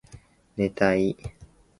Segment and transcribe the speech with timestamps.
[0.57, 1.15] 寝たい